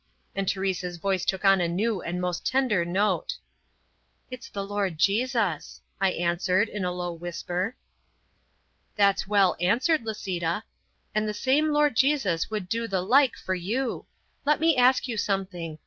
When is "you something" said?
15.07-15.77